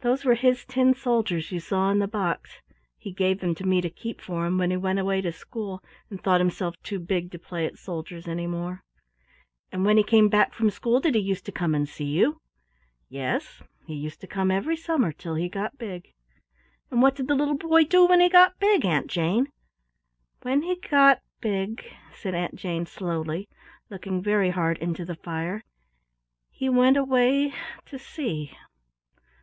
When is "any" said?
8.26-8.46